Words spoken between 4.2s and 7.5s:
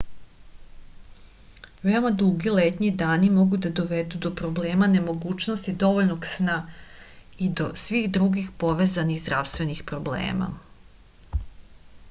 do problema nemogućnosti dovoljnog sna i